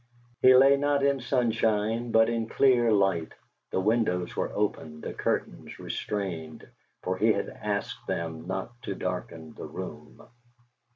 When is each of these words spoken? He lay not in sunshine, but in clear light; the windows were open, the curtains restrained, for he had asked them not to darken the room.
He 0.41 0.55
lay 0.55 0.77
not 0.77 1.03
in 1.03 1.19
sunshine, 1.19 2.11
but 2.11 2.27
in 2.27 2.47
clear 2.47 2.91
light; 2.91 3.33
the 3.69 3.79
windows 3.79 4.35
were 4.35 4.51
open, 4.51 4.99
the 4.99 5.13
curtains 5.13 5.77
restrained, 5.77 6.67
for 7.03 7.17
he 7.17 7.31
had 7.31 7.49
asked 7.49 8.07
them 8.07 8.47
not 8.47 8.71
to 8.81 8.95
darken 8.95 9.53
the 9.53 9.67
room. 9.67 10.23